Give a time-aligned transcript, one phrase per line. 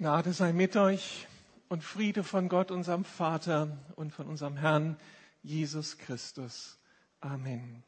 [0.00, 1.26] Gnade sei mit euch
[1.68, 4.96] und Friede von Gott, unserem Vater und von unserem Herrn
[5.42, 6.78] Jesus Christus.
[7.18, 7.82] Amen.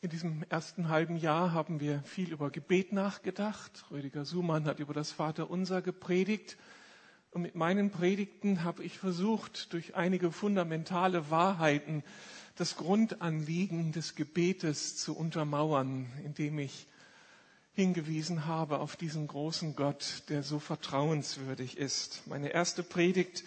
[0.00, 3.84] In diesem ersten halben Jahr haben wir viel über Gebet nachgedacht.
[3.90, 6.56] Rüdiger Sumann hat über das Vaterunser gepredigt.
[7.32, 12.04] Und mit meinen Predigten habe ich versucht, durch einige fundamentale Wahrheiten
[12.54, 16.86] das Grundanliegen des Gebetes zu untermauern, indem ich
[17.74, 22.26] hingewiesen habe auf diesen großen Gott, der so vertrauenswürdig ist.
[22.26, 23.44] Meine erste Predigt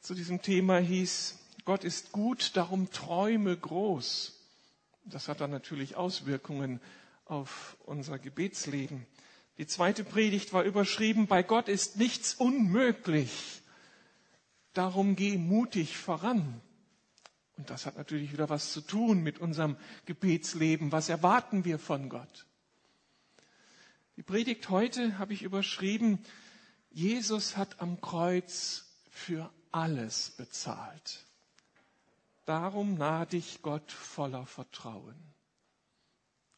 [0.00, 4.32] zu diesem Thema hieß, Gott ist gut, darum träume groß.
[5.04, 6.80] Das hat dann natürlich Auswirkungen
[7.24, 9.06] auf unser Gebetsleben.
[9.58, 13.62] Die zweite Predigt war überschrieben, bei Gott ist nichts unmöglich.
[14.74, 16.60] Darum geh mutig voran.
[17.56, 20.92] Und das hat natürlich wieder was zu tun mit unserem Gebetsleben.
[20.92, 22.46] Was erwarten wir von Gott?
[24.16, 26.18] Die Predigt heute habe ich überschrieben,
[26.90, 31.26] Jesus hat am Kreuz für alles bezahlt.
[32.46, 35.16] Darum nahe dich Gott voller Vertrauen.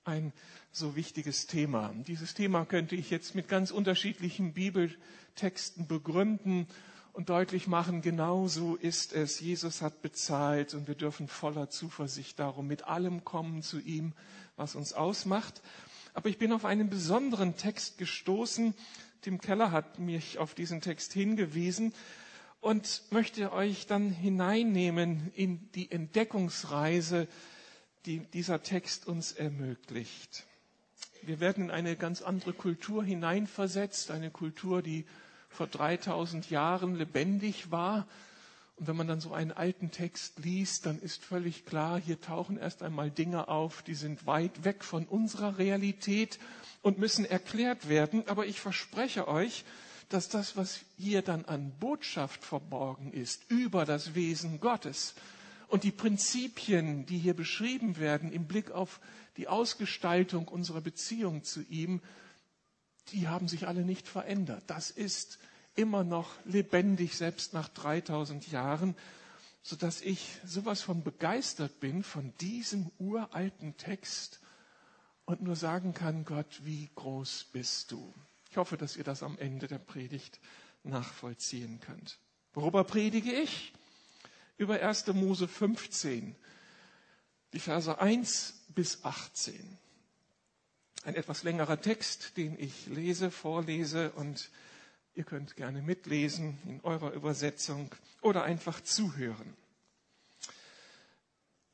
[0.04, 0.32] Ein
[0.70, 1.92] so wichtiges Thema.
[2.06, 6.68] Dieses Thema könnte ich jetzt mit ganz unterschiedlichen Bibeltexten begründen
[7.12, 9.40] und deutlich machen, genau so ist es.
[9.40, 14.12] Jesus hat bezahlt und wir dürfen voller Zuversicht darum mit allem kommen zu ihm,
[14.54, 15.60] was uns ausmacht.
[16.18, 18.74] Aber ich bin auf einen besonderen Text gestoßen.
[19.22, 21.94] Tim Keller hat mich auf diesen Text hingewiesen
[22.60, 27.28] und möchte euch dann hineinnehmen in die Entdeckungsreise,
[28.04, 30.44] die dieser Text uns ermöglicht.
[31.22, 35.06] Wir werden in eine ganz andere Kultur hineinversetzt, eine Kultur, die
[35.48, 38.08] vor 3000 Jahren lebendig war,
[38.78, 42.56] und wenn man dann so einen alten Text liest, dann ist völlig klar, hier tauchen
[42.56, 46.38] erst einmal Dinge auf, die sind weit weg von unserer Realität
[46.82, 48.22] und müssen erklärt werden.
[48.28, 49.64] Aber ich verspreche euch,
[50.08, 55.14] dass das, was hier dann an Botschaft verborgen ist über das Wesen Gottes
[55.66, 59.00] und die Prinzipien, die hier beschrieben werden im Blick auf
[59.36, 62.00] die Ausgestaltung unserer Beziehung zu ihm,
[63.12, 64.62] die haben sich alle nicht verändert.
[64.68, 65.38] Das ist
[65.78, 68.96] immer noch lebendig, selbst nach 3000 Jahren,
[69.62, 74.40] so dass ich sowas von begeistert bin von diesem uralten Text
[75.24, 78.12] und nur sagen kann, Gott, wie groß bist du?
[78.50, 80.40] Ich hoffe, dass ihr das am Ende der Predigt
[80.82, 82.18] nachvollziehen könnt.
[82.54, 83.72] Worüber predige ich?
[84.56, 85.06] Über 1.
[85.08, 86.34] Mose 15,
[87.52, 89.78] die Verse 1 bis 18.
[91.04, 94.50] Ein etwas längerer Text, den ich lese, vorlese und
[95.18, 99.56] Ihr könnt gerne mitlesen in eurer Übersetzung oder einfach zuhören.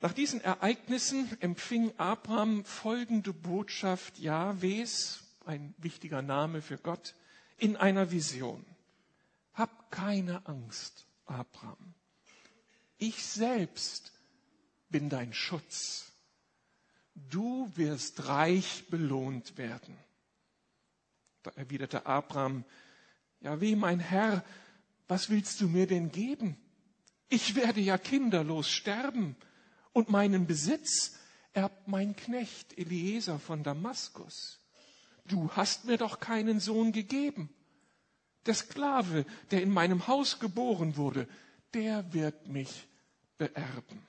[0.01, 7.15] Nach diesen Ereignissen empfing Abraham folgende Botschaft Jahwes, ein wichtiger Name für Gott,
[7.59, 8.65] in einer Vision.
[9.53, 11.93] Hab keine Angst, Abraham.
[12.97, 14.15] Ich selbst
[14.89, 16.13] bin dein Schutz.
[17.15, 19.99] Du wirst reich belohnt werden.
[21.43, 22.65] Da erwiderte Abraham,
[23.45, 24.43] ja, wie mein Herr,
[25.07, 26.57] was willst du mir denn geben?
[27.29, 29.37] Ich werde ja kinderlos sterben
[29.93, 31.19] und meinen Besitz
[31.53, 34.61] erbt mein Knecht Eliezer von Damaskus.
[35.27, 37.51] Du hast mir doch keinen Sohn gegeben.
[38.47, 41.29] Der Sklave, der in meinem Haus geboren wurde,
[41.75, 42.87] der wird mich
[43.37, 44.01] beerben.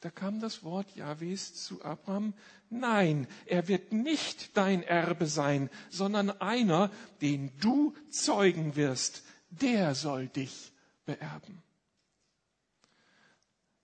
[0.00, 2.32] Da kam das Wort Jahwes zu Abraham,
[2.70, 6.90] nein, er wird nicht dein Erbe sein, sondern einer,
[7.20, 10.72] den du zeugen wirst, der soll dich
[11.04, 11.62] beerben.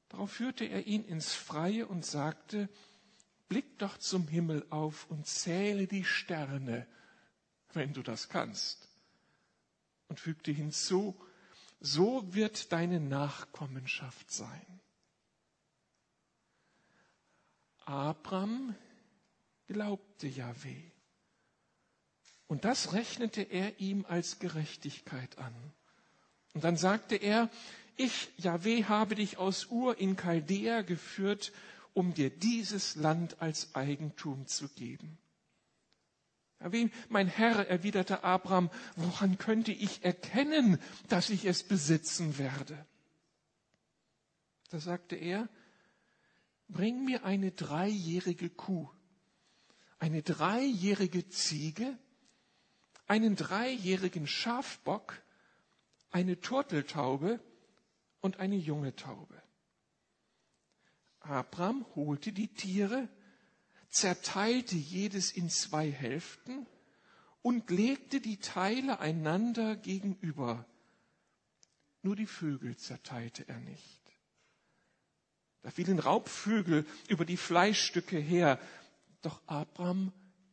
[0.09, 2.71] Darauf führte er ihn ins Freie und sagte,
[3.49, 6.87] blick doch zum Himmel auf und zähle die Sterne,
[7.75, 8.88] wenn du das kannst.
[10.09, 11.15] Und fügte hinzu,
[11.81, 14.81] so wird deine Nachkommenschaft sein.
[17.87, 18.75] Abraham
[19.69, 20.83] glaubte Jahweh.
[22.49, 25.55] Und das rechnete er ihm als Gerechtigkeit an.
[26.55, 27.50] Und dann sagte er,
[27.97, 31.53] ich, Jahweh, habe dich aus Ur in Chaldea geführt,
[31.94, 35.19] um dir dieses Land als Eigentum zu geben.
[36.61, 42.87] Jahweh, mein Herr, erwiderte Abraham, woran könnte ich erkennen, dass ich es besitzen werde?
[44.71, 45.49] Da sagte er,
[46.69, 48.89] bring mir eine dreijährige Kuh,
[49.99, 51.99] eine dreijährige Ziege,
[53.07, 55.23] einen dreijährigen Schafbock,
[56.11, 57.41] eine Turteltaube
[58.21, 59.43] und eine junge Taube.
[61.21, 63.09] Abraham holte die Tiere,
[63.89, 66.67] zerteilte jedes in zwei Hälften
[67.43, 70.67] und legte die Teile einander gegenüber.
[72.03, 73.95] Nur die Vögel zerteilte er nicht.
[75.67, 78.61] Da fielen Raubvögel über die Fleischstücke her,
[79.21, 80.13] doch Abraham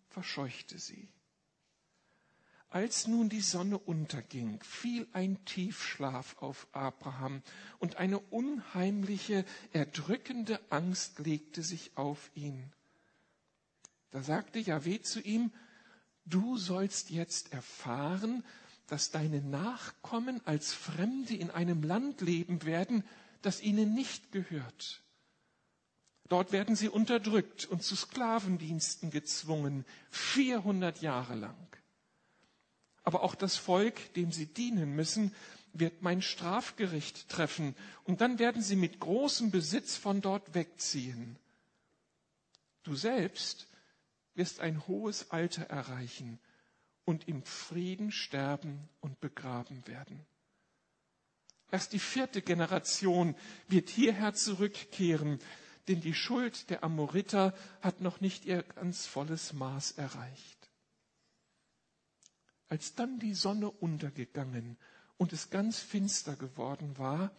[0.10, 1.07] verscheuchte sie.
[2.71, 7.44] Als nun die Sonne unterging, fiel ein Tiefschlaf auf Abraham
[7.77, 12.74] und eine unheimliche, erdrückende Angst legte sich auf ihn.
[14.10, 15.51] Da sagte Jahweh zu ihm,
[16.25, 18.44] du sollst jetzt erfahren,
[18.88, 23.04] dass deine Nachkommen als Fremde in einem Land leben werden,
[23.45, 25.03] das ihnen nicht gehört.
[26.29, 31.67] Dort werden sie unterdrückt und zu Sklavendiensten gezwungen, 400 Jahre lang.
[33.03, 35.35] Aber auch das Volk, dem sie dienen müssen,
[35.73, 41.37] wird mein Strafgericht treffen, und dann werden sie mit großem Besitz von dort wegziehen.
[42.83, 43.67] Du selbst
[44.35, 46.39] wirst ein hohes Alter erreichen
[47.05, 50.25] und im Frieden sterben und begraben werden.
[51.73, 53.33] Erst die vierte Generation
[53.67, 55.39] wird hierher zurückkehren,
[55.87, 60.69] denn die Schuld der Amoriter hat noch nicht ihr ganz volles Maß erreicht.
[62.69, 64.77] Als dann die Sonne untergegangen
[65.17, 67.31] und es ganz finster geworden war,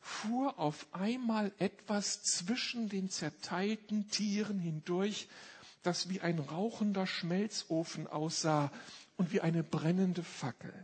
[0.00, 5.28] fuhr auf einmal etwas zwischen den zerteilten Tieren hindurch,
[5.84, 8.72] das wie ein rauchender Schmelzofen aussah
[9.16, 10.74] und wie eine brennende Fackel.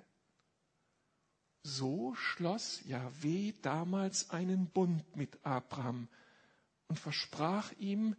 [1.68, 6.06] So schloss Jahweh damals einen Bund mit Abraham
[6.86, 8.14] und versprach ihm,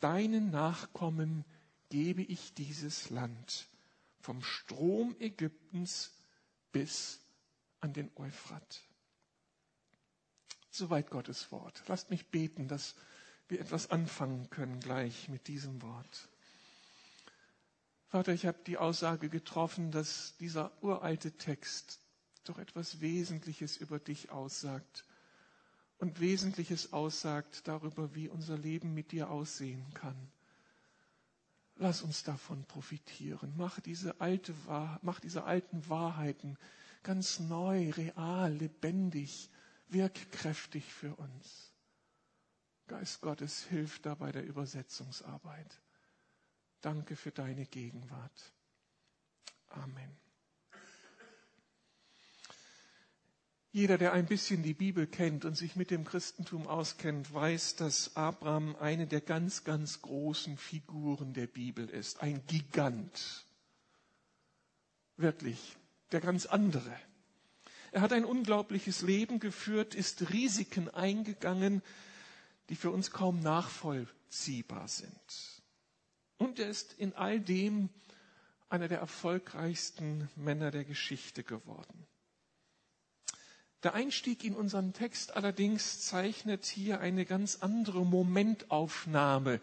[0.00, 1.46] deinen Nachkommen
[1.88, 3.68] gebe ich dieses Land
[4.20, 6.10] vom Strom Ägyptens
[6.70, 7.20] bis
[7.80, 8.82] an den Euphrat.
[10.70, 11.82] Soweit Gottes Wort.
[11.86, 12.96] Lasst mich beten, dass
[13.48, 16.28] wir etwas anfangen können gleich mit diesem Wort.
[18.08, 21.98] Vater, ich habe die Aussage getroffen, dass dieser uralte Text
[22.44, 25.04] doch etwas Wesentliches über dich aussagt
[25.98, 30.30] und Wesentliches aussagt darüber, wie unser Leben mit dir aussehen kann.
[31.76, 33.54] Lass uns davon profitieren.
[33.56, 34.54] Mach diese, alte,
[35.02, 36.56] mach diese alten Wahrheiten
[37.02, 39.48] ganz neu, real, lebendig,
[39.88, 41.72] wirkkräftig für uns.
[42.88, 45.80] Geist Gottes, hilf da bei der Übersetzungsarbeit.
[46.80, 48.52] Danke für deine Gegenwart.
[49.68, 50.27] Amen.
[53.70, 58.16] Jeder, der ein bisschen die Bibel kennt und sich mit dem Christentum auskennt, weiß, dass
[58.16, 62.22] Abraham eine der ganz, ganz großen Figuren der Bibel ist.
[62.22, 63.44] Ein Gigant.
[65.16, 65.76] Wirklich.
[66.12, 66.98] Der ganz andere.
[67.92, 71.82] Er hat ein unglaubliches Leben geführt, ist Risiken eingegangen,
[72.70, 75.62] die für uns kaum nachvollziehbar sind.
[76.38, 77.90] Und er ist in all dem
[78.70, 82.06] einer der erfolgreichsten Männer der Geschichte geworden.
[83.84, 89.60] Der Einstieg in unseren Text allerdings zeichnet hier eine ganz andere Momentaufnahme.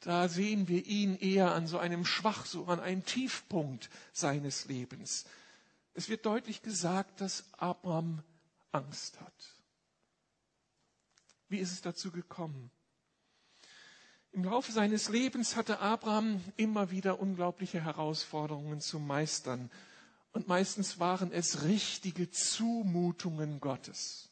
[0.00, 5.24] Da sehen wir ihn eher an so einem Schwach, so an einem Tiefpunkt seines Lebens.
[5.94, 8.22] Es wird deutlich gesagt, dass Abraham
[8.70, 9.32] Angst hat.
[11.48, 12.70] Wie ist es dazu gekommen?
[14.32, 19.70] Im Laufe seines Lebens hatte Abraham immer wieder unglaubliche Herausforderungen zu meistern.
[20.34, 24.28] Und meistens waren es richtige Zumutungen Gottes.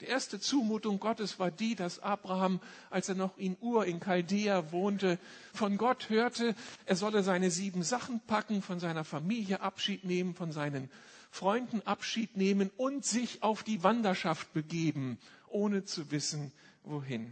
[0.00, 4.72] Die erste Zumutung Gottes war die, dass Abraham, als er noch in Ur in Chaldea
[4.72, 5.18] wohnte,
[5.52, 10.50] von Gott hörte, er solle seine sieben Sachen packen, von seiner Familie Abschied nehmen, von
[10.50, 10.90] seinen
[11.30, 16.52] Freunden Abschied nehmen und sich auf die Wanderschaft begeben, ohne zu wissen,
[16.84, 17.30] wohin.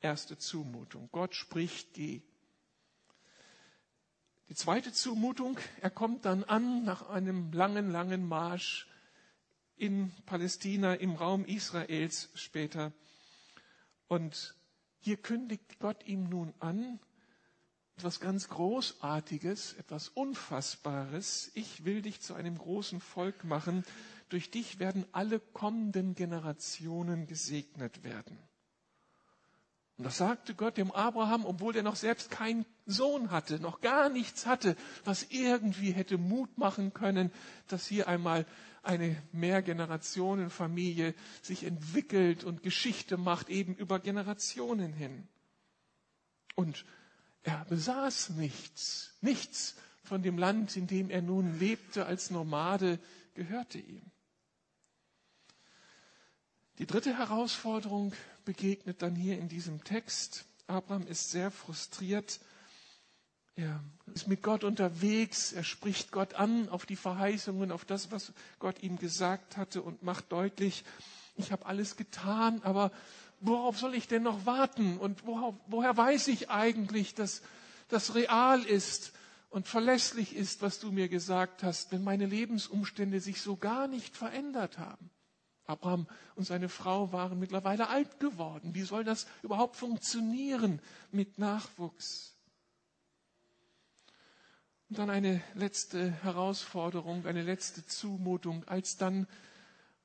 [0.00, 1.10] Erste Zumutung.
[1.12, 2.22] Gott spricht, geh.
[4.48, 8.88] Die zweite Zumutung, er kommt dann an nach einem langen, langen Marsch
[9.76, 12.92] in Palästina, im Raum Israels später.
[14.06, 14.54] Und
[15.00, 16.98] hier kündigt Gott ihm nun an,
[17.98, 21.50] etwas ganz Großartiges, etwas Unfassbares.
[21.54, 23.84] Ich will dich zu einem großen Volk machen.
[24.30, 28.38] Durch dich werden alle kommenden Generationen gesegnet werden.
[29.98, 34.08] Und das sagte Gott dem Abraham, obwohl er noch selbst keinen Sohn hatte, noch gar
[34.08, 37.32] nichts hatte, was irgendwie hätte Mut machen können,
[37.66, 38.46] dass hier einmal
[38.84, 45.26] eine Mehrgenerationenfamilie sich entwickelt und Geschichte macht, eben über Generationen hin.
[46.54, 46.84] Und
[47.42, 49.74] er besaß nichts, nichts
[50.04, 53.00] von dem Land, in dem er nun lebte als Nomade,
[53.34, 54.02] gehörte ihm.
[56.78, 58.12] Die dritte Herausforderung
[58.48, 60.46] begegnet dann hier in diesem Text.
[60.68, 62.40] Abraham ist sehr frustriert.
[63.56, 68.32] Er ist mit Gott unterwegs, er spricht Gott an auf die Verheißungen, auf das, was
[68.58, 70.84] Gott ihm gesagt hatte und macht deutlich,
[71.36, 72.90] ich habe alles getan, aber
[73.40, 74.96] worauf soll ich denn noch warten?
[74.96, 77.42] Und worauf, woher weiß ich eigentlich, dass
[77.88, 79.12] das real ist
[79.50, 84.16] und verlässlich ist, was du mir gesagt hast, wenn meine Lebensumstände sich so gar nicht
[84.16, 85.10] verändert haben?
[85.68, 88.74] Abraham und seine Frau waren mittlerweile alt geworden.
[88.74, 90.80] Wie soll das überhaupt funktionieren
[91.12, 92.34] mit Nachwuchs?
[94.88, 99.26] Und dann eine letzte Herausforderung, eine letzte Zumutung, als dann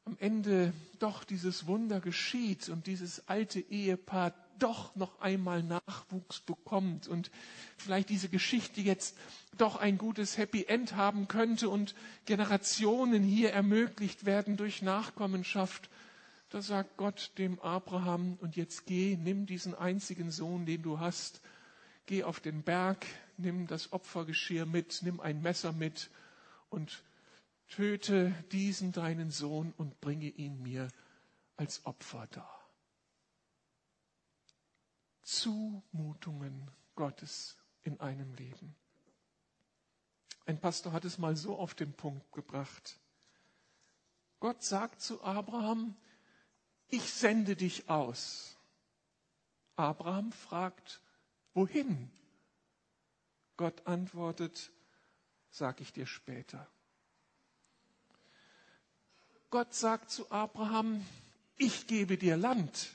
[0.03, 7.07] am Ende doch dieses Wunder geschieht und dieses alte Ehepaar doch noch einmal Nachwuchs bekommt
[7.09, 7.29] und
[7.77, 9.17] vielleicht diese Geschichte jetzt
[9.57, 11.93] doch ein gutes Happy End haben könnte und
[12.25, 15.89] Generationen hier ermöglicht werden durch Nachkommenschaft,
[16.49, 21.41] da sagt Gott dem Abraham, und jetzt geh, nimm diesen einzigen Sohn, den du hast,
[22.05, 23.05] geh auf den Berg,
[23.37, 26.09] nimm das Opfergeschirr mit, nimm ein Messer mit
[26.69, 27.03] und
[27.67, 30.87] töte diesen deinen Sohn und bringe ihn mir
[31.57, 32.62] als Opfer dar.
[35.23, 38.75] Zumutungen Gottes in einem Leben.
[40.45, 42.99] Ein Pastor hat es mal so auf den Punkt gebracht.
[44.39, 45.95] Gott sagt zu Abraham,
[46.89, 48.57] ich sende dich aus.
[49.75, 51.01] Abraham fragt,
[51.53, 52.11] wohin?
[53.55, 54.71] Gott antwortet,
[55.49, 56.67] sag ich dir später.
[59.49, 61.05] Gott sagt zu Abraham,
[61.57, 62.89] ich gebe dir Land.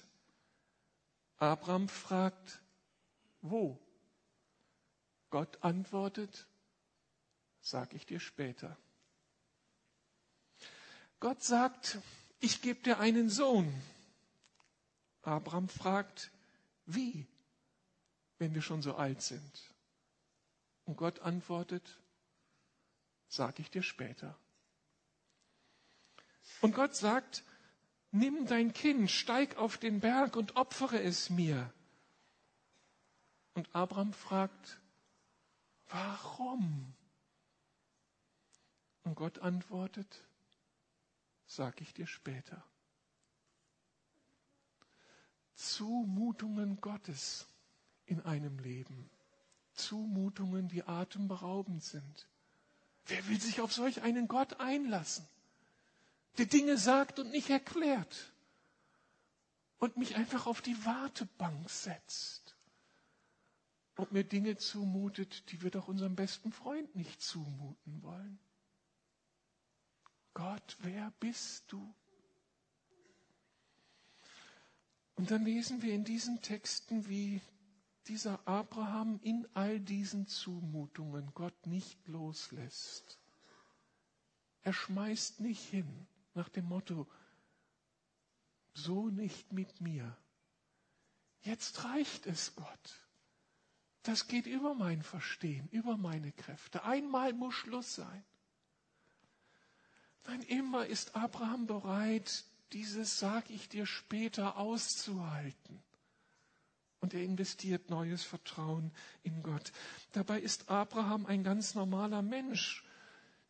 [1.38, 2.60] Abraham fragt,
[3.40, 3.78] wo?
[5.30, 6.46] Gott antwortet,
[7.60, 8.76] sag ich dir später.
[11.20, 11.98] Gott sagt,
[12.40, 13.72] ich gebe dir einen Sohn.
[15.22, 16.30] Abraham fragt,
[16.86, 17.26] wie,
[18.38, 19.74] wenn wir schon so alt sind?
[20.84, 21.98] Und Gott antwortet,
[23.28, 24.38] sag ich dir später.
[26.62, 27.44] Und Gott sagt,
[28.18, 31.72] nimm dein Kind, steig auf den Berg und opfere es mir.
[33.54, 34.80] Und Abraham fragt,
[35.88, 36.94] warum?
[39.04, 40.24] Und Gott antwortet,
[41.46, 42.62] sag ich dir später.
[45.54, 47.46] Zumutungen Gottes
[48.06, 49.10] in einem Leben.
[49.72, 52.28] Zumutungen, die atemberaubend sind.
[53.06, 55.26] Wer will sich auf solch einen Gott einlassen?
[56.38, 58.32] Der Dinge sagt und nicht erklärt
[59.78, 62.56] und mich einfach auf die Wartebank setzt
[63.96, 68.38] und mir Dinge zumutet, die wir doch unserem besten Freund nicht zumuten wollen.
[70.34, 71.92] Gott, wer bist du?
[75.16, 77.40] Und dann lesen wir in diesen Texten, wie
[78.06, 83.18] dieser Abraham in all diesen Zumutungen Gott nicht loslässt.
[84.62, 86.06] Er schmeißt nicht hin
[86.38, 87.06] nach dem Motto,
[88.72, 90.16] so nicht mit mir.
[91.42, 93.08] Jetzt reicht es Gott.
[94.04, 96.84] Das geht über mein Verstehen, über meine Kräfte.
[96.84, 98.24] Einmal muss Schluss sein.
[100.26, 105.82] Nein, immer ist Abraham bereit, dieses sag ich dir später auszuhalten.
[107.00, 108.92] Und er investiert neues Vertrauen
[109.22, 109.72] in Gott.
[110.12, 112.84] Dabei ist Abraham ein ganz normaler Mensch.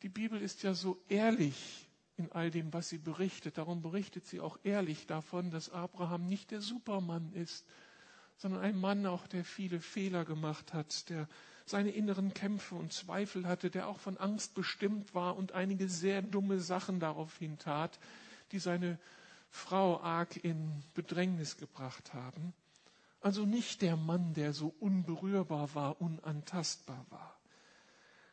[0.03, 1.88] Die Bibel ist ja so ehrlich
[2.19, 3.59] in all dem, was sie berichtet.
[3.59, 7.65] Darum berichtet sie auch ehrlich davon, dass Abraham nicht der Supermann ist,
[8.37, 11.29] sondern ein Mann auch, der viele Fehler gemacht hat, der
[11.67, 16.23] seine inneren Kämpfe und Zweifel hatte, der auch von Angst bestimmt war und einige sehr
[16.23, 17.99] dumme Sachen daraufhin tat,
[18.53, 18.99] die seine
[19.51, 22.53] Frau arg in Bedrängnis gebracht haben.
[23.21, 27.37] Also nicht der Mann, der so unberührbar war, unantastbar war.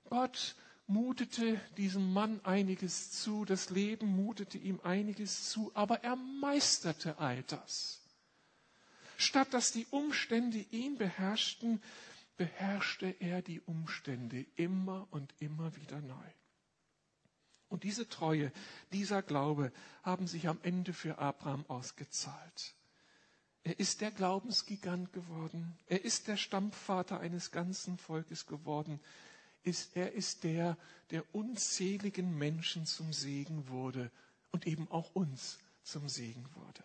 [0.10, 0.56] Gott
[0.88, 7.44] mutete diesem Mann einiges zu, das Leben mutete ihm einiges zu, aber er meisterte all
[7.44, 8.02] das.
[9.18, 11.82] Statt dass die Umstände ihn beherrschten,
[12.38, 16.30] beherrschte er die Umstände immer und immer wieder neu.
[17.70, 18.52] Und diese Treue,
[18.92, 19.72] dieser Glaube
[20.04, 22.76] haben sich am Ende für Abraham ausgezahlt.
[23.64, 25.76] Er ist der Glaubensgigant geworden.
[25.88, 29.00] Er ist der Stammvater eines ganzen Volkes geworden
[29.66, 30.78] ist, er ist der,
[31.12, 34.12] der unzähligen Menschen zum Segen wurde
[34.52, 36.84] und eben auch uns zum Segen wurde.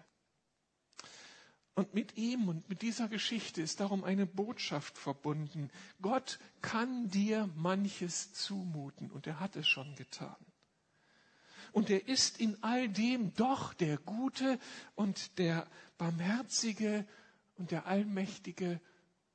[1.74, 5.70] Und mit ihm und mit dieser Geschichte ist darum eine Botschaft verbunden.
[6.02, 10.36] Gott kann dir manches zumuten und er hat es schon getan.
[11.72, 14.58] Und er ist in all dem doch der gute
[14.96, 17.06] und der barmherzige
[17.56, 18.80] und der allmächtige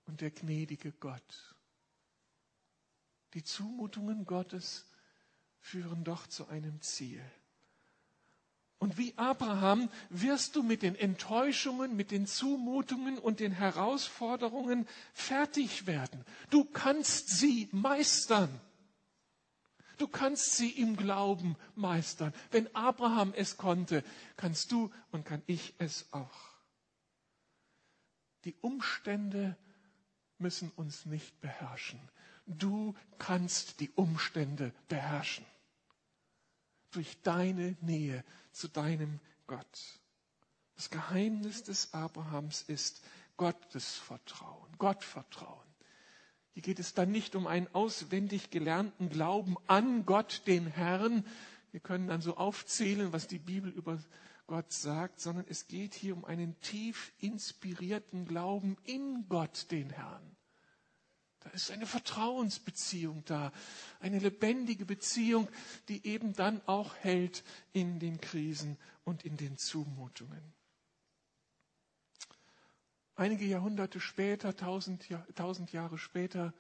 [0.06, 1.55] und der gnädige Gott.
[3.36, 4.86] Die Zumutungen Gottes
[5.60, 7.22] führen doch zu einem Ziel.
[8.78, 15.86] Und wie Abraham wirst du mit den Enttäuschungen, mit den Zumutungen und den Herausforderungen fertig
[15.86, 16.24] werden.
[16.50, 18.50] Du kannst sie meistern.
[19.98, 22.34] Du kannst sie im Glauben meistern.
[22.52, 24.04] Wenn Abraham es konnte,
[24.38, 26.56] kannst du und kann ich es auch.
[28.46, 29.58] Die Umstände
[30.38, 32.00] müssen uns nicht beherrschen.
[32.46, 35.46] Du kannst die Umstände beherrschen.
[36.92, 40.00] Durch deine Nähe zu deinem Gott.
[40.76, 43.02] Das Geheimnis des Abrahams ist
[43.38, 45.66] Gottes Vertrauen, Gottvertrauen.
[46.54, 51.26] Hier geht es dann nicht um einen auswendig gelernten Glauben an Gott, den Herrn.
[51.72, 54.00] Wir können dann so aufzählen, was die Bibel über
[54.48, 60.35] Gott sagt, sondern es geht hier um einen tief inspirierten Glauben in Gott, den Herrn.
[61.46, 63.54] Da ist eine Vertrauensbeziehung da,
[64.00, 65.48] eine lebendige Beziehung,
[65.90, 70.42] die eben dann auch hält in den Krisen und in den Zumutungen.
[73.16, 76.52] Einige Jahrhunderte später, tausend, tausend Jahre später,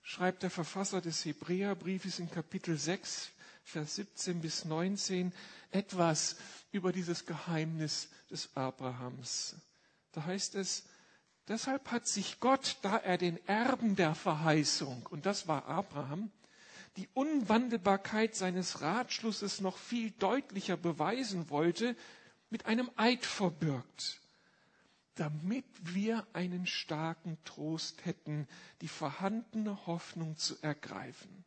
[0.00, 3.30] schreibt der Verfasser des Hebräerbriefes in Kapitel 6,
[3.64, 5.34] Vers 17 bis 19
[5.72, 6.36] etwas
[6.72, 9.56] über dieses Geheimnis des Abrahams.
[10.12, 10.84] Da heißt es,
[11.48, 16.30] Deshalb hat sich Gott, da er den Erben der Verheißung, und das war Abraham,
[16.96, 21.94] die Unwandelbarkeit seines Ratschlusses noch viel deutlicher beweisen wollte,
[22.50, 24.20] mit einem Eid verbürgt,
[25.14, 28.48] damit wir einen starken Trost hätten,
[28.80, 31.45] die vorhandene Hoffnung zu ergreifen.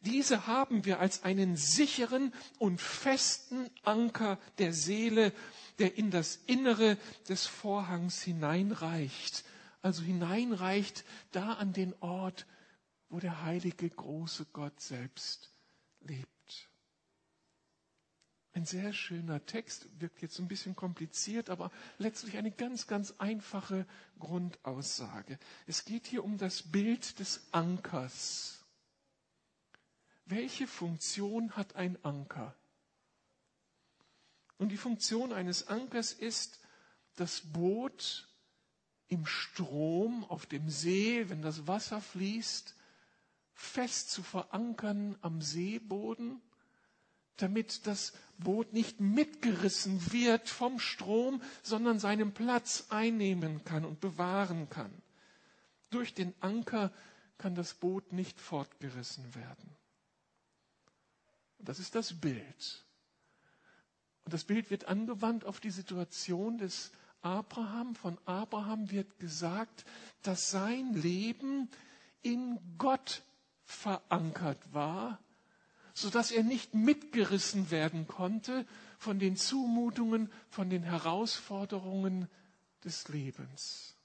[0.00, 5.32] Diese haben wir als einen sicheren und festen Anker der Seele,
[5.78, 6.96] der in das Innere
[7.28, 9.44] des Vorhangs hineinreicht.
[9.82, 12.46] Also hineinreicht da an den Ort,
[13.08, 15.52] wo der heilige große Gott selbst
[16.00, 16.28] lebt.
[18.52, 23.86] Ein sehr schöner Text, wirkt jetzt ein bisschen kompliziert, aber letztlich eine ganz, ganz einfache
[24.18, 25.38] Grundaussage.
[25.66, 28.57] Es geht hier um das Bild des Ankers.
[30.28, 32.54] Welche Funktion hat ein Anker?
[34.58, 36.60] Und die Funktion eines Ankers ist,
[37.16, 38.28] das Boot
[39.08, 42.74] im Strom, auf dem See, wenn das Wasser fließt,
[43.54, 46.42] fest zu verankern am Seeboden,
[47.36, 54.68] damit das Boot nicht mitgerissen wird vom Strom, sondern seinen Platz einnehmen kann und bewahren
[54.68, 54.92] kann.
[55.88, 56.92] Durch den Anker
[57.38, 59.74] kann das Boot nicht fortgerissen werden.
[61.58, 62.84] Das ist das Bild.
[64.24, 66.92] Und das Bild wird angewandt auf die Situation des
[67.22, 67.94] Abraham.
[67.94, 69.84] Von Abraham wird gesagt,
[70.22, 71.68] dass sein Leben
[72.22, 73.22] in Gott
[73.64, 75.18] verankert war,
[75.94, 78.66] sodass er nicht mitgerissen werden konnte
[78.98, 82.28] von den Zumutungen, von den Herausforderungen
[82.84, 83.97] des Lebens.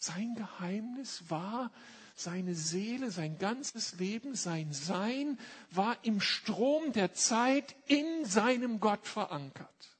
[0.00, 1.70] Sein Geheimnis war,
[2.14, 5.38] seine Seele, sein ganzes Leben, sein Sein
[5.70, 9.98] war im Strom der Zeit in seinem Gott verankert.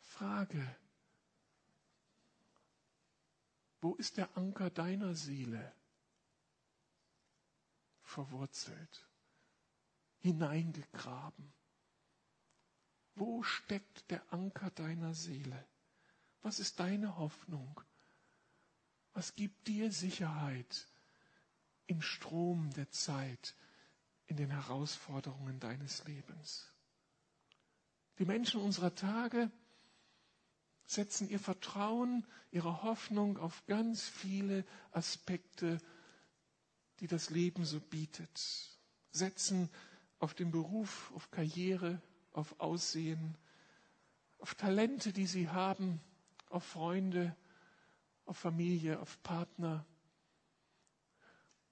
[0.00, 0.76] Frage,
[3.80, 5.72] wo ist der Anker deiner Seele
[8.02, 9.08] verwurzelt,
[10.18, 11.52] hineingegraben?
[13.14, 15.69] Wo steckt der Anker deiner Seele?
[16.42, 17.80] Was ist deine Hoffnung?
[19.12, 20.88] Was gibt dir Sicherheit
[21.86, 23.54] im Strom der Zeit,
[24.26, 26.72] in den Herausforderungen deines Lebens?
[28.18, 29.50] Die Menschen unserer Tage
[30.86, 35.78] setzen ihr Vertrauen, ihre Hoffnung auf ganz viele Aspekte,
[37.00, 38.78] die das Leben so bietet.
[39.10, 39.70] Setzen
[40.18, 42.00] auf den Beruf, auf Karriere,
[42.32, 43.36] auf Aussehen,
[44.38, 46.00] auf Talente, die sie haben,
[46.50, 47.34] auf Freunde,
[48.26, 49.86] auf Familie, auf Partner.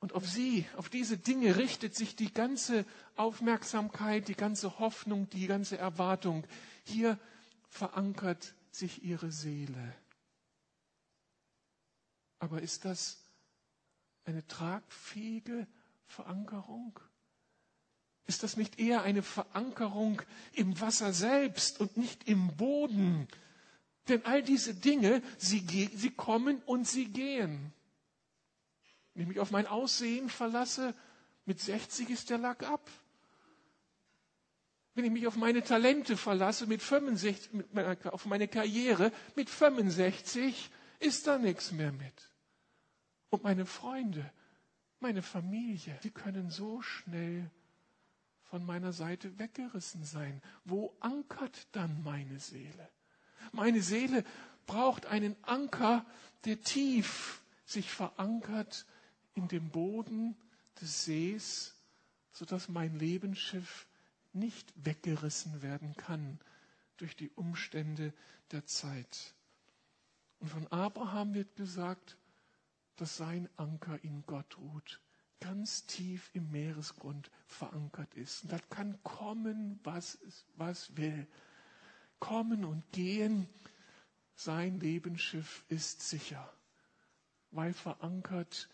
[0.00, 2.84] Und auf sie, auf diese Dinge richtet sich die ganze
[3.16, 6.46] Aufmerksamkeit, die ganze Hoffnung, die ganze Erwartung.
[6.84, 7.18] Hier
[7.68, 9.94] verankert sich ihre Seele.
[12.38, 13.18] Aber ist das
[14.24, 15.66] eine tragfähige
[16.06, 16.98] Verankerung?
[18.26, 23.26] Ist das nicht eher eine Verankerung im Wasser selbst und nicht im Boden?
[24.08, 25.60] Denn all diese Dinge, sie,
[25.94, 27.72] sie kommen und sie gehen.
[29.14, 30.94] Wenn ich mich auf mein Aussehen verlasse,
[31.44, 32.88] mit 60 ist der Lack ab.
[34.94, 39.48] Wenn ich mich auf meine Talente verlasse, mit 65, mit meiner, auf meine Karriere, mit
[39.48, 42.30] 65 ist da nichts mehr mit.
[43.30, 44.30] Und meine Freunde,
[45.00, 47.50] meine Familie, die können so schnell
[48.44, 50.42] von meiner Seite weggerissen sein.
[50.64, 52.88] Wo ankert dann meine Seele?
[53.52, 54.24] Meine Seele
[54.66, 56.04] braucht einen Anker,
[56.44, 58.86] der tief sich verankert
[59.34, 60.36] in dem Boden
[60.80, 61.74] des Sees,
[62.32, 63.86] sodass mein Lebensschiff
[64.32, 66.38] nicht weggerissen werden kann
[66.96, 68.12] durch die Umstände
[68.52, 69.34] der Zeit.
[70.40, 72.16] Und von Abraham wird gesagt,
[72.96, 75.00] dass sein Anker in Gott ruht,
[75.40, 78.44] ganz tief im Meeresgrund verankert ist.
[78.44, 80.18] Und das kann kommen, was,
[80.56, 81.26] was will.
[82.20, 83.48] Kommen und gehen,
[84.34, 86.52] sein Lebensschiff ist sicher,
[87.50, 88.68] weil verankert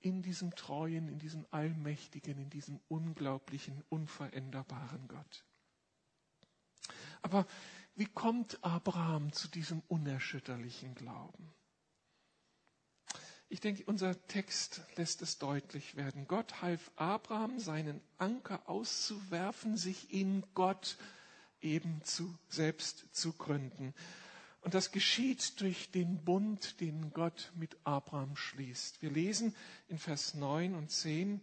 [0.00, 5.44] in diesem treuen, in diesem allmächtigen, in diesem unglaublichen, unveränderbaren Gott.
[7.22, 7.46] Aber
[7.94, 11.52] wie kommt Abraham zu diesem unerschütterlichen Glauben?
[13.48, 16.26] Ich denke, unser Text lässt es deutlich werden.
[16.26, 20.98] Gott half Abraham, seinen Anker auszuwerfen, sich in Gott
[21.60, 23.94] eben zu, selbst zu gründen.
[24.60, 29.00] Und das geschieht durch den Bund, den Gott mit Abraham schließt.
[29.00, 29.54] Wir lesen
[29.88, 31.40] in Vers 9 und 10,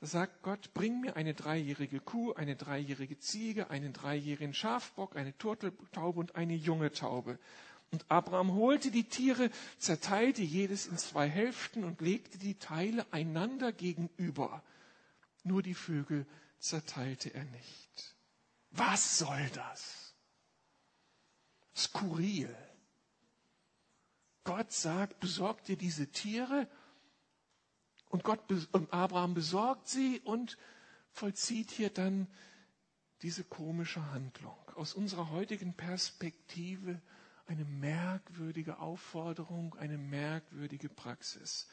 [0.00, 5.36] da sagt Gott, bring mir eine dreijährige Kuh, eine dreijährige Ziege, einen dreijährigen Schafbock, eine
[5.38, 7.38] Turteltaube und eine junge Taube.
[7.92, 13.70] Und Abraham holte die Tiere, zerteilte jedes in zwei Hälften und legte die Teile einander
[13.70, 14.64] gegenüber.
[15.44, 16.26] Nur die Vögel
[16.58, 17.81] zerteilte er nicht.
[18.72, 20.02] Was soll das?
[21.74, 22.54] skurril.
[24.44, 26.68] Gott sagt, besorgt dir diese Tiere
[28.08, 28.40] und Gott
[28.72, 30.58] und Abraham besorgt sie und
[31.12, 32.26] vollzieht hier dann
[33.22, 34.56] diese komische Handlung.
[34.74, 37.00] Aus unserer heutigen Perspektive
[37.46, 41.68] eine merkwürdige Aufforderung, eine merkwürdige Praxis.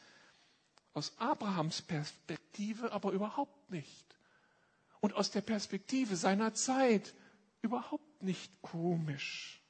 [0.93, 4.09] Aus Abrahams Perspektive aber überhaupt nicht.
[5.01, 7.13] Und aus der Perspektive seiner Zeit
[7.62, 9.62] überhaupt nicht komisch.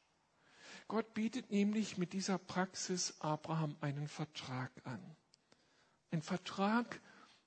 [0.87, 4.99] Gott bietet nämlich mit dieser Praxis Abraham einen Vertrag an.
[6.11, 6.99] Ein Vertrag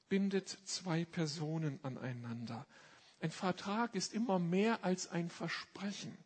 [0.08, 2.66] bindet zwei Personen aneinander.
[3.20, 6.16] Ein Vertrag ist immer mehr als ein Versprechen.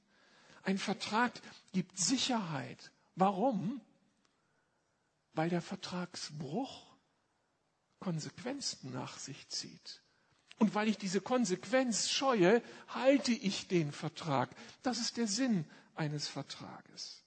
[0.62, 1.33] Ein Vertrag
[1.73, 2.90] gibt Sicherheit.
[3.14, 3.81] Warum?
[5.33, 6.87] Weil der Vertragsbruch
[7.99, 10.03] Konsequenzen nach sich zieht.
[10.59, 14.51] Und weil ich diese Konsequenz scheue, halte ich den Vertrag.
[14.83, 17.23] Das ist der Sinn eines Vertrages.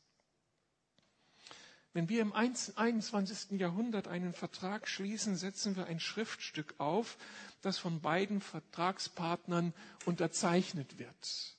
[1.94, 3.60] Wenn wir im 21.
[3.60, 7.18] Jahrhundert einen Vertrag schließen, setzen wir ein Schriftstück auf,
[7.62, 9.74] das von beiden Vertragspartnern
[10.06, 11.58] unterzeichnet wird.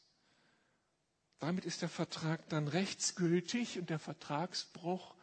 [1.40, 5.14] Damit ist der Vertrag dann rechtsgültig und der Vertragsbruch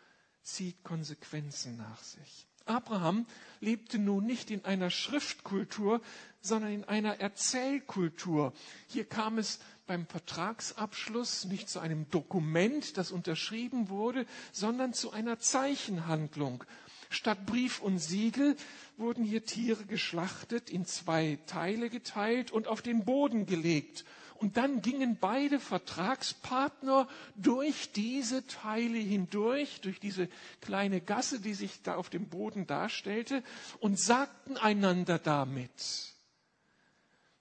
[0.41, 2.46] zieht Konsequenzen nach sich.
[2.67, 3.25] Abraham
[3.59, 6.01] lebte nun nicht in einer Schriftkultur,
[6.41, 8.53] sondern in einer Erzählkultur.
[8.87, 15.39] Hier kam es beim Vertragsabschluss nicht zu einem Dokument, das unterschrieben wurde, sondern zu einer
[15.39, 16.63] Zeichenhandlung.
[17.09, 18.57] Statt Brief und Siegel
[18.97, 24.03] wurden hier Tiere geschlachtet, in zwei Teile geteilt und auf den Boden gelegt.
[24.39, 30.29] Und dann gingen beide Vertragspartner durch diese Teile hindurch, durch diese
[30.61, 33.43] kleine Gasse, die sich da auf dem Boden darstellte,
[33.79, 36.13] und sagten einander damit,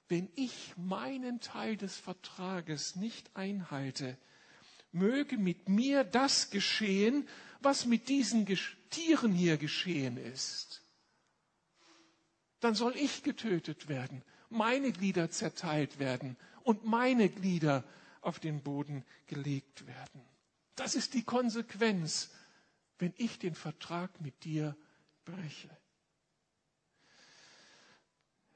[0.08, 4.16] wenn ich meinen Teil des Vertrages nicht einhalte,
[4.92, 7.28] möge mit mir das geschehen,
[7.60, 8.46] was mit diesen
[8.90, 10.82] Tieren hier geschehen ist.
[12.60, 17.84] Dann soll ich getötet werden, meine Glieder zerteilt werden und meine Glieder
[18.20, 20.20] auf den Boden gelegt werden.
[20.74, 22.30] Das ist die Konsequenz,
[22.98, 24.76] wenn ich den Vertrag mit dir
[25.24, 25.70] breche.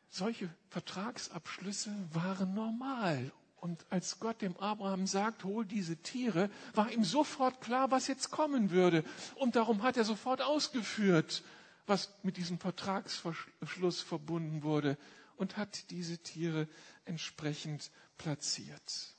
[0.09, 3.31] Solche Vertragsabschlüsse waren normal.
[3.57, 8.31] Und als Gott dem Abraham sagt, hol diese Tiere, war ihm sofort klar, was jetzt
[8.31, 9.05] kommen würde.
[9.37, 11.45] Und darum hat er sofort ausgeführt,
[11.87, 14.97] was mit diesem Vertragsschluss verbunden wurde
[15.41, 16.69] und hat diese Tiere
[17.07, 19.17] entsprechend platziert.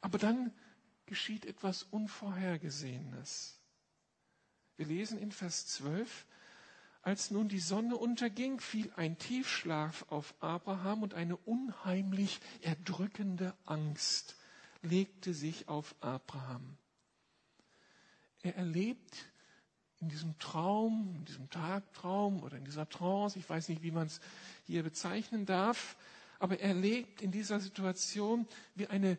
[0.00, 0.52] Aber dann
[1.04, 3.60] geschieht etwas Unvorhergesehenes.
[4.76, 6.26] Wir lesen in Vers 12,
[7.02, 14.36] als nun die Sonne unterging, fiel ein Tiefschlaf auf Abraham und eine unheimlich erdrückende Angst
[14.80, 16.78] legte sich auf Abraham.
[18.42, 19.26] Er erlebt
[20.04, 24.06] in diesem Traum, in diesem Tagtraum oder in dieser Trance, ich weiß nicht, wie man
[24.06, 24.20] es
[24.66, 25.96] hier bezeichnen darf,
[26.38, 29.16] aber er lebt in dieser Situation, wie eine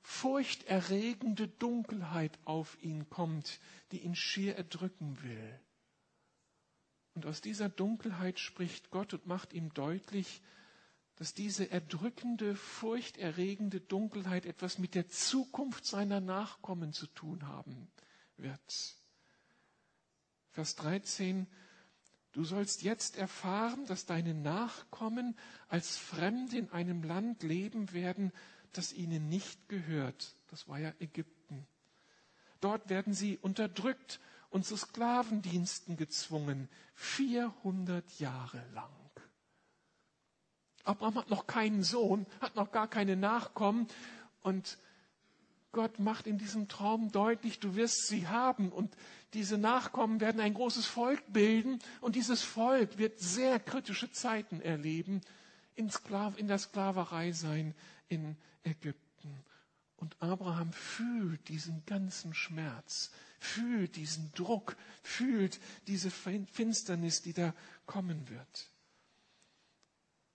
[0.00, 3.58] furchterregende Dunkelheit auf ihn kommt,
[3.90, 5.60] die ihn schier erdrücken will.
[7.14, 10.40] Und aus dieser Dunkelheit spricht Gott und macht ihm deutlich,
[11.16, 17.90] dass diese erdrückende, furchterregende Dunkelheit etwas mit der Zukunft seiner Nachkommen zu tun haben
[18.36, 18.97] wird.
[20.58, 21.46] Vers 13,
[22.32, 28.32] du sollst jetzt erfahren, dass deine Nachkommen als Fremde in einem Land leben werden,
[28.72, 30.34] das ihnen nicht gehört.
[30.48, 31.64] Das war ja Ägypten.
[32.60, 34.18] Dort werden sie unterdrückt
[34.50, 38.90] und zu Sklavendiensten gezwungen, 400 Jahre lang.
[40.82, 43.86] Abraham hat noch keinen Sohn, hat noch gar keine Nachkommen
[44.40, 44.76] und
[45.72, 48.94] Gott macht in diesem Traum deutlich, du wirst sie haben und
[49.34, 55.20] diese Nachkommen werden ein großes Volk bilden und dieses Volk wird sehr kritische Zeiten erleben,
[55.74, 57.74] in, Sklav, in der Sklaverei sein
[58.08, 59.44] in Ägypten.
[59.96, 67.54] Und Abraham fühlt diesen ganzen Schmerz, fühlt diesen Druck, fühlt diese Finsternis, die da
[67.86, 68.70] kommen wird.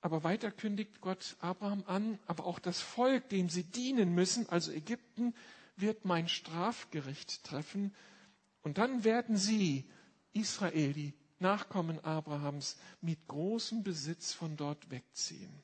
[0.03, 4.69] Aber weiter kündigt Gott Abraham an, aber auch das Volk, dem sie dienen müssen, also
[4.73, 5.33] Ägypten,
[5.77, 7.95] wird mein Strafgericht treffen.
[8.63, 9.89] Und dann werden sie,
[10.33, 15.63] Israel, die Nachkommen Abrahams, mit großem Besitz von dort wegziehen.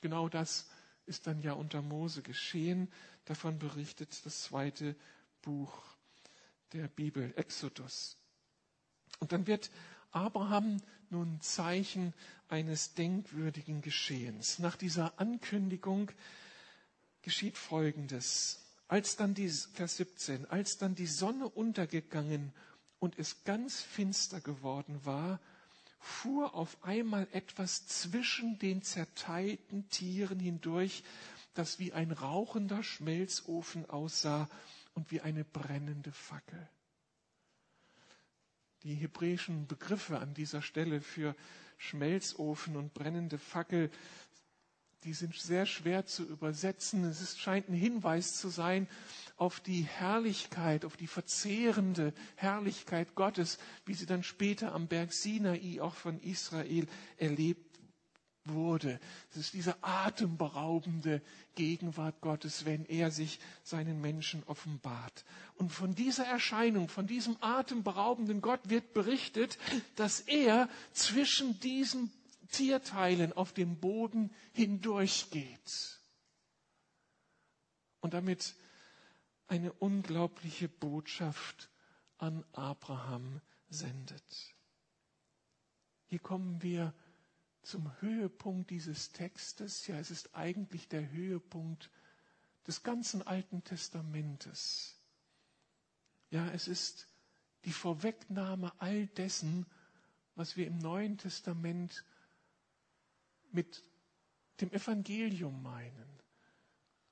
[0.00, 0.68] Genau das
[1.06, 2.88] ist dann ja unter Mose geschehen.
[3.24, 4.94] Davon berichtet das zweite
[5.42, 5.82] Buch
[6.72, 8.16] der Bibel, Exodus.
[9.18, 9.72] Und dann wird
[10.12, 12.14] Abraham nun Zeichen
[12.48, 14.58] eines denkwürdigen Geschehens.
[14.58, 16.10] Nach dieser Ankündigung
[17.22, 18.62] geschieht Folgendes.
[18.88, 22.52] Als dann die, Vers 17, als dann die Sonne untergegangen
[22.98, 25.40] und es ganz finster geworden war,
[25.98, 31.02] fuhr auf einmal etwas zwischen den zerteilten Tieren hindurch,
[31.54, 34.48] das wie ein rauchender Schmelzofen aussah
[34.94, 36.68] und wie eine brennende Fackel.
[38.84, 41.34] Die hebräischen Begriffe an dieser Stelle für
[41.76, 43.90] Schmelzofen und brennende Fackel,
[45.04, 47.04] die sind sehr schwer zu übersetzen.
[47.04, 48.88] Es ist, scheint ein Hinweis zu sein
[49.36, 55.80] auf die Herrlichkeit, auf die verzehrende Herrlichkeit Gottes, wie sie dann später am Berg Sinai
[55.80, 56.86] auch von Israel
[57.18, 57.65] erlebt
[58.48, 59.00] wurde.
[59.30, 61.22] Es ist diese atemberaubende
[61.54, 65.24] Gegenwart Gottes, wenn er sich seinen Menschen offenbart.
[65.56, 69.58] Und von dieser Erscheinung, von diesem atemberaubenden Gott wird berichtet,
[69.96, 72.10] dass er zwischen diesen
[72.50, 75.98] Tierteilen auf dem Boden hindurchgeht.
[78.00, 78.54] Und damit
[79.48, 81.70] eine unglaubliche Botschaft
[82.18, 84.54] an Abraham sendet.
[86.06, 86.94] Hier kommen wir
[87.66, 89.86] zum Höhepunkt dieses Textes.
[89.88, 91.90] Ja, es ist eigentlich der Höhepunkt
[92.66, 94.96] des ganzen Alten Testamentes.
[96.30, 97.08] Ja, es ist
[97.64, 99.66] die Vorwegnahme all dessen,
[100.36, 102.04] was wir im Neuen Testament
[103.50, 103.82] mit
[104.60, 106.22] dem Evangelium meinen,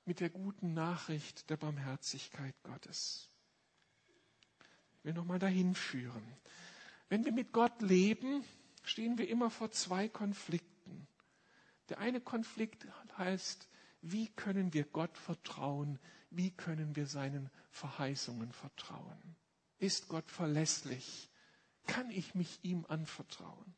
[0.05, 3.29] mit der guten Nachricht der Barmherzigkeit Gottes.
[4.99, 6.23] Ich will nochmal dahin führen.
[7.09, 8.45] Wenn wir mit Gott leben,
[8.85, 11.09] stehen wir immer vor zwei Konflikten.
[11.89, 12.87] Der eine Konflikt
[13.19, 13.69] heißt,
[14.01, 15.99] wie können wir Gott vertrauen?
[16.31, 19.37] Wie können wir seinen Verheißungen vertrauen?
[19.79, 21.31] Ist Gott verlässlich?
[21.87, 23.75] Kann ich mich ihm anvertrauen?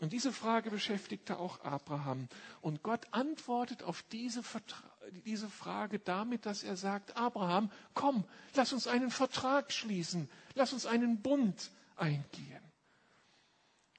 [0.00, 2.28] Und diese Frage beschäftigte auch Abraham.
[2.60, 4.42] Und Gott antwortet auf diese,
[5.24, 10.86] diese, Frage damit, dass er sagt, Abraham, komm, lass uns einen Vertrag schließen, lass uns
[10.86, 12.67] einen Bund eingehen.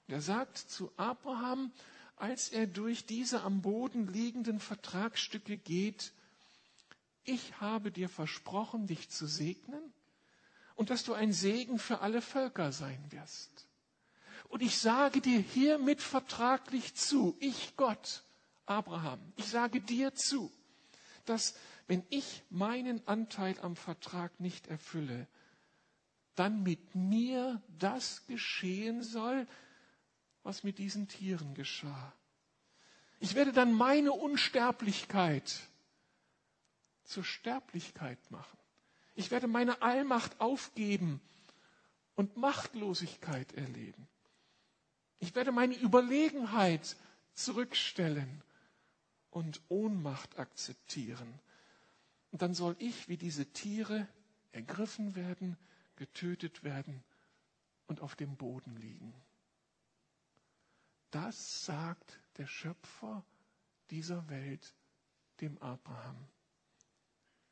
[0.09, 1.71] Er sagt zu Abraham,
[2.15, 6.11] als er durch diese am Boden liegenden Vertragsstücke geht,
[7.23, 9.93] ich habe dir versprochen, dich zu segnen
[10.75, 13.67] und dass du ein Segen für alle Völker sein wirst.
[14.47, 18.23] Und ich sage dir hiermit vertraglich zu, ich Gott,
[18.65, 20.51] Abraham, ich sage dir zu,
[21.25, 21.53] dass
[21.87, 25.27] wenn ich meinen Anteil am Vertrag nicht erfülle,
[26.35, 29.45] dann mit mir das geschehen soll,
[30.43, 32.13] was mit diesen Tieren geschah.
[33.19, 35.59] Ich werde dann meine Unsterblichkeit
[37.03, 38.57] zur Sterblichkeit machen.
[39.15, 41.19] Ich werde meine Allmacht aufgeben
[42.15, 44.07] und Machtlosigkeit erleben.
[45.19, 46.95] Ich werde meine Überlegenheit
[47.33, 48.41] zurückstellen
[49.31, 51.39] und Ohnmacht akzeptieren.
[52.31, 54.07] Und dann soll ich wie diese Tiere
[54.51, 55.57] ergriffen werden,
[55.95, 57.03] getötet werden
[57.87, 59.13] und auf dem Boden liegen.
[61.11, 63.23] Das sagt der Schöpfer
[63.89, 64.73] dieser Welt
[65.41, 66.27] dem Abraham.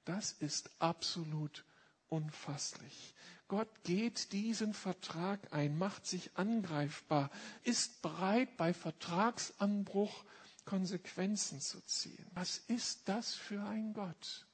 [0.06, 1.66] Das ist absolut
[2.08, 3.16] unfasslich.
[3.48, 7.32] Gott geht diesen Vertrag ein, macht sich angreifbar,
[7.64, 10.24] ist bereit, bei Vertragsanbruch
[10.66, 12.26] Konsequenzen zu ziehen.
[12.34, 14.46] Was ist das für ein Gott,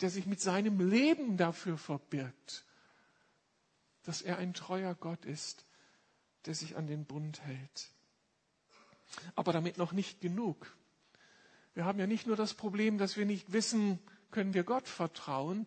[0.00, 2.64] der sich mit seinem Leben dafür verbirgt,
[4.02, 5.64] dass er ein treuer Gott ist,
[6.46, 7.93] der sich an den Bund hält?
[9.34, 10.76] Aber damit noch nicht genug.
[11.74, 13.98] Wir haben ja nicht nur das Problem, dass wir nicht wissen,
[14.30, 15.66] können wir Gott vertrauen,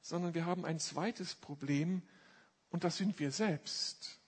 [0.00, 2.02] sondern wir haben ein zweites Problem
[2.70, 4.18] und das sind wir selbst.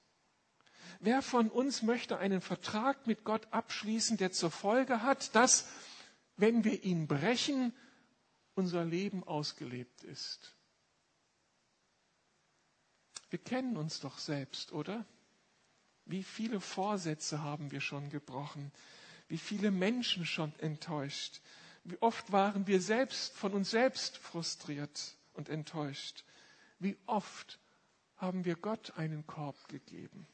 [0.99, 5.69] Wer von uns möchte einen Vertrag mit Gott abschließen, der zur Folge hat, dass,
[6.37, 7.73] wenn wir ihn brechen,
[8.55, 10.55] unser Leben ausgelebt ist?
[13.31, 15.07] Wir kennen uns doch selbst, oder?
[16.05, 18.73] Wie viele Vorsätze haben wir schon gebrochen?
[19.29, 21.41] Wie viele Menschen schon enttäuscht?
[21.85, 25.17] Wie oft waren wir selbst von uns selbst frustriert?
[25.35, 26.25] und enttäuscht.
[26.79, 27.59] Wie oft
[28.17, 30.27] haben wir Gott einen Korb gegeben?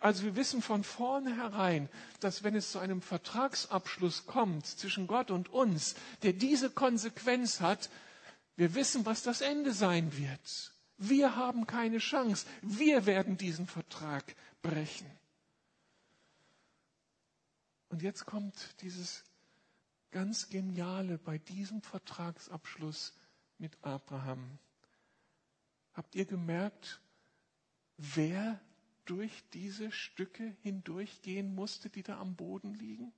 [0.00, 1.88] Also wir wissen von vornherein,
[2.20, 7.88] dass wenn es zu einem Vertragsabschluss kommt zwischen Gott und uns, der diese Konsequenz hat,
[8.56, 10.72] wir wissen, was das Ende sein wird.
[10.98, 12.46] Wir haben keine Chance.
[12.60, 14.24] Wir werden diesen Vertrag
[14.62, 15.10] brechen.
[17.88, 19.24] Und jetzt kommt dieses
[20.10, 23.14] ganz Geniale bei diesem Vertragsabschluss
[23.58, 24.58] mit Abraham.
[25.94, 27.00] Habt ihr gemerkt,
[27.96, 28.60] wer
[29.04, 33.12] durch diese Stücke hindurchgehen musste, die da am Boden liegen?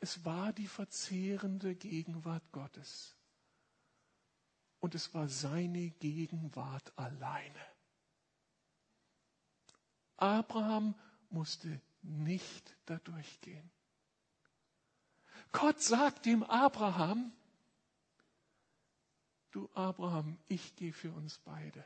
[0.00, 3.16] Es war die verzehrende Gegenwart Gottes.
[4.78, 7.77] Und es war seine Gegenwart alleine.
[10.18, 10.94] Abraham
[11.30, 13.70] musste nicht da durchgehen.
[15.52, 17.32] Gott sagt dem Abraham,
[19.50, 21.84] du Abraham, ich gehe für uns beide.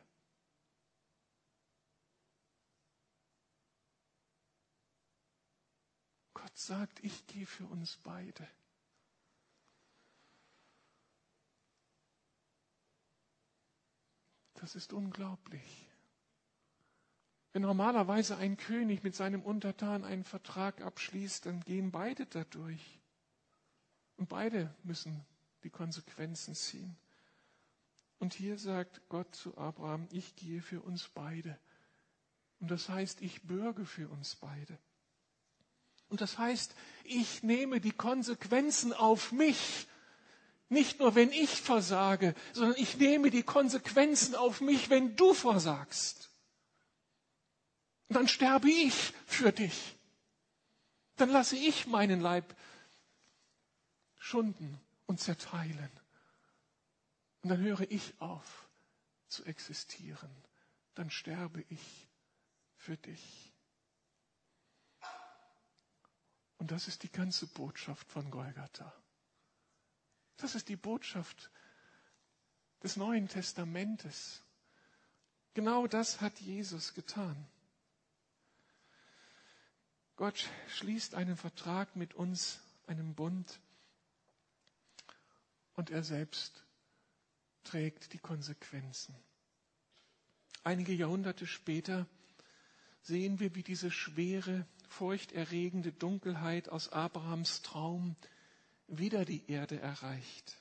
[6.35, 8.49] Gott sagt, ich gehe für uns beide.
[14.55, 15.92] Das ist unglaublich.
[17.53, 22.99] Wenn normalerweise ein König mit seinem Untertan einen Vertrag abschließt, dann gehen beide dadurch.
[24.17, 25.25] Und beide müssen
[25.63, 26.97] die Konsequenzen ziehen.
[28.19, 31.59] Und hier sagt Gott zu Abraham, ich gehe für uns beide.
[32.61, 34.79] Und das heißt, ich bürge für uns beide.
[36.09, 39.89] Und das heißt, ich nehme die Konsequenzen auf mich.
[40.69, 46.32] Nicht nur, wenn ich versage, sondern ich nehme die Konsequenzen auf mich, wenn du versagst.
[48.13, 49.97] Und dann sterbe ich für dich.
[51.17, 52.55] Dann lasse ich meinen Leib
[54.19, 55.91] schunden und zerteilen.
[57.41, 58.69] Und dann höre ich auf
[59.29, 60.31] zu existieren.
[60.95, 62.07] Dann sterbe ich
[62.77, 63.51] für dich.
[66.59, 68.93] Und das ist die ganze Botschaft von Golgatha.
[70.37, 71.51] Das ist die Botschaft
[72.83, 74.43] des Neuen Testamentes.
[75.55, 77.49] Genau das hat Jesus getan.
[80.23, 83.59] Gott schließt einen Vertrag mit uns, einen Bund,
[85.75, 86.63] und er selbst
[87.65, 89.17] trägt die Konsequenzen.
[90.63, 92.07] Einige Jahrhunderte später
[93.01, 98.15] sehen wir, wie diese schwere, furchterregende Dunkelheit aus Abrahams Traum
[98.87, 100.57] wieder die Erde erreicht.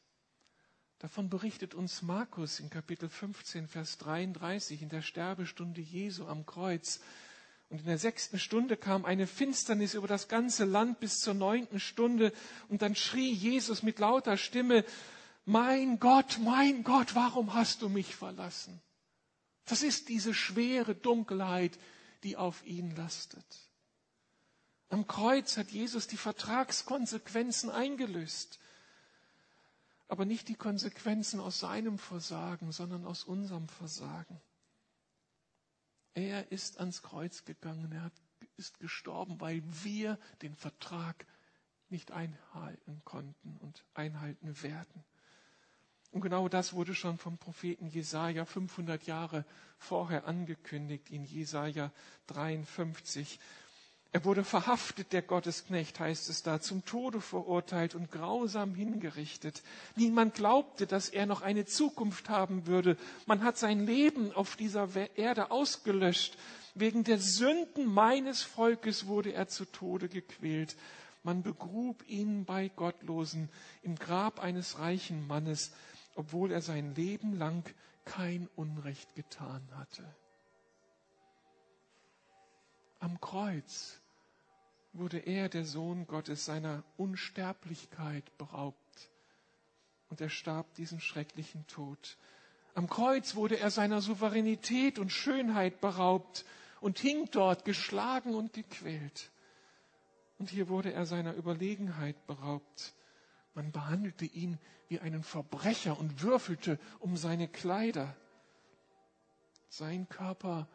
[0.98, 7.00] Davon berichtet uns Markus in Kapitel 15, Vers 33 in der Sterbestunde Jesu am Kreuz.
[7.72, 11.80] Und in der sechsten Stunde kam eine Finsternis über das ganze Land bis zur neunten
[11.80, 12.34] Stunde.
[12.68, 14.84] Und dann schrie Jesus mit lauter Stimme,
[15.46, 18.82] mein Gott, mein Gott, warum hast du mich verlassen?
[19.64, 21.80] Das ist diese schwere Dunkelheit,
[22.24, 23.46] die auf ihn lastet.
[24.90, 28.60] Am Kreuz hat Jesus die Vertragskonsequenzen eingelöst.
[30.10, 34.42] Aber nicht die Konsequenzen aus seinem Versagen, sondern aus unserem Versagen.
[36.14, 38.12] Er ist ans Kreuz gegangen, er
[38.58, 41.26] ist gestorben, weil wir den Vertrag
[41.90, 45.04] nicht einhalten konnten und einhalten werden.
[46.12, 49.46] Und genau das wurde schon vom Propheten Jesaja 500 Jahre
[49.78, 51.92] vorher angekündigt in Jesaja
[52.28, 53.40] 53.
[54.14, 59.64] Er wurde verhaftet, der Gottesknecht heißt es da, zum Tode verurteilt und grausam hingerichtet.
[59.96, 62.98] Niemand glaubte, dass er noch eine Zukunft haben würde.
[63.26, 66.38] Man hat sein Leben auf dieser Erde ausgelöscht.
[66.76, 70.76] Wegen der Sünden meines Volkes wurde er zu Tode gequält.
[71.24, 73.50] Man begrub ihn bei Gottlosen
[73.82, 75.72] im Grab eines reichen Mannes
[76.16, 77.64] obwohl er sein Leben lang
[78.06, 80.04] kein Unrecht getan hatte.
[83.00, 84.01] Am Kreuz
[84.94, 89.10] wurde er, der Sohn Gottes, seiner Unsterblichkeit beraubt
[90.10, 92.18] und er starb diesen schrecklichen Tod.
[92.74, 96.46] Am Kreuz wurde er seiner Souveränität und Schönheit beraubt
[96.82, 99.32] und hing dort geschlagen und gequält.
[100.38, 102.94] Und hier wurde er seiner Überlegenheit beraubt.
[103.54, 108.16] Man behandelte ihn wie einen Verbrecher und würfelte um seine Kleider.
[109.70, 110.68] Sein Körper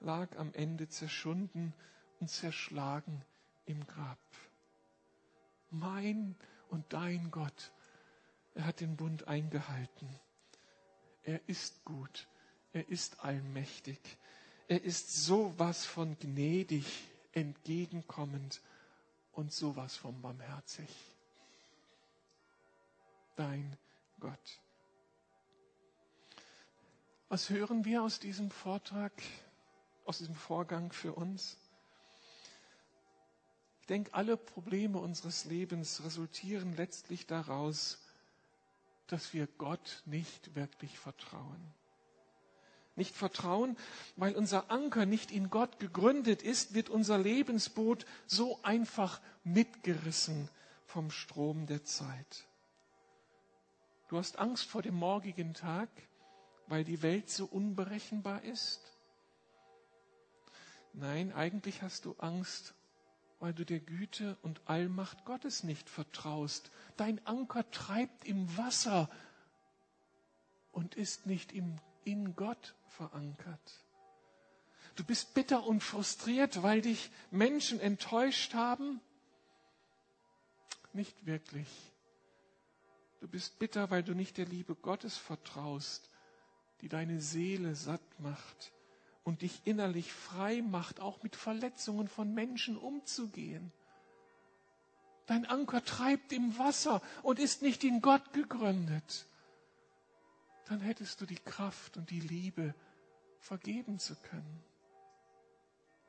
[0.00, 1.74] lag am Ende zerschunden
[2.20, 3.24] und zerschlagen
[3.68, 4.18] im Grab.
[5.70, 6.36] Mein
[6.70, 7.72] und dein Gott,
[8.54, 10.08] er hat den Bund eingehalten.
[11.22, 12.26] Er ist gut,
[12.72, 13.98] er ist allmächtig,
[14.66, 16.86] er ist sowas von gnädig,
[17.32, 18.62] entgegenkommend
[19.32, 20.88] und sowas von barmherzig.
[23.36, 23.76] Dein
[24.18, 24.60] Gott.
[27.28, 29.12] Was hören wir aus diesem Vortrag?
[30.08, 31.58] aus diesem Vorgang für uns?
[33.88, 37.98] Denke, alle Probleme unseres Lebens resultieren letztlich daraus,
[39.06, 41.74] dass wir Gott nicht wirklich vertrauen.
[42.96, 43.76] Nicht vertrauen,
[44.16, 50.50] weil unser Anker nicht in Gott gegründet ist, wird unser Lebensboot so einfach mitgerissen
[50.84, 52.46] vom Strom der Zeit.
[54.08, 55.88] Du hast Angst vor dem morgigen Tag,
[56.66, 58.80] weil die Welt so unberechenbar ist.
[60.92, 62.74] Nein, eigentlich hast du Angst,
[63.40, 66.70] weil du der Güte und Allmacht Gottes nicht vertraust.
[66.96, 69.08] Dein Anker treibt im Wasser
[70.72, 73.84] und ist nicht im, in Gott verankert.
[74.96, 79.00] Du bist bitter und frustriert, weil dich Menschen enttäuscht haben?
[80.92, 81.68] Nicht wirklich.
[83.20, 86.10] Du bist bitter, weil du nicht der Liebe Gottes vertraust,
[86.80, 88.72] die deine Seele satt macht
[89.28, 93.70] und dich innerlich frei macht, auch mit Verletzungen von Menschen umzugehen.
[95.26, 99.26] Dein Anker treibt im Wasser und ist nicht in Gott gegründet.
[100.64, 102.74] Dann hättest du die Kraft und die Liebe,
[103.40, 104.64] vergeben zu können.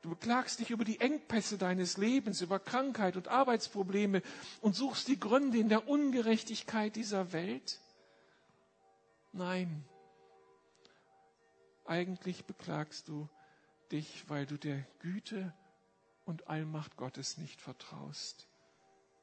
[0.00, 4.22] Du beklagst dich über die Engpässe deines Lebens, über Krankheit und Arbeitsprobleme
[4.62, 7.80] und suchst die Gründe in der Ungerechtigkeit dieser Welt.
[9.32, 9.84] Nein,
[11.90, 13.28] eigentlich beklagst du
[13.90, 15.52] dich, weil du der Güte
[16.24, 18.46] und Allmacht Gottes nicht vertraust.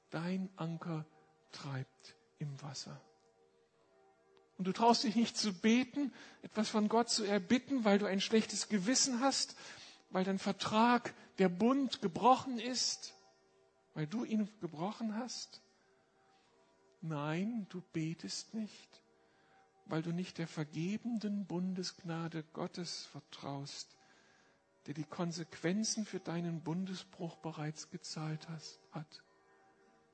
[0.09, 1.05] Dein Anker
[1.53, 3.01] treibt im Wasser.
[4.57, 8.20] Und du traust dich nicht zu beten, etwas von Gott zu erbitten, weil du ein
[8.20, 9.55] schlechtes Gewissen hast,
[10.09, 13.13] weil dein Vertrag, der Bund gebrochen ist,
[13.93, 15.61] weil du ihn gebrochen hast.
[16.99, 19.01] Nein, du betest nicht,
[19.90, 23.98] weil du nicht der vergebenden Bundesgnade Gottes vertraust,
[24.86, 29.24] der die Konsequenzen für deinen Bundesbruch bereits gezahlt hast, hat.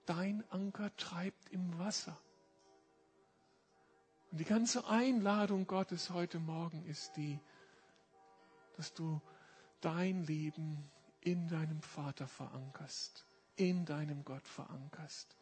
[0.06, 2.18] Dein Anker treibt im Wasser.
[4.32, 7.40] Und die ganze Einladung Gottes heute Morgen ist die,
[8.76, 9.22] dass du
[9.82, 10.90] dein Leben
[11.22, 15.38] in deinem Vater verankerst, in deinem Gott verankerst,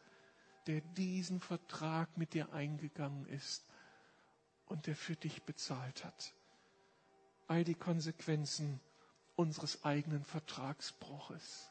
[0.66, 3.66] der diesen Vertrag mit dir eingegangen ist
[4.72, 6.32] und der für dich bezahlt hat.
[7.46, 8.80] All die Konsequenzen
[9.36, 11.70] unseres eigenen Vertragsbruches.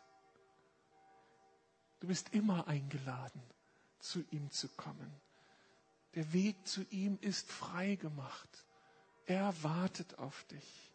[1.99, 3.41] Du bist immer eingeladen,
[3.99, 5.11] zu ihm zu kommen.
[6.13, 8.65] Der Weg zu ihm ist frei gemacht.
[9.25, 10.93] Er wartet auf dich.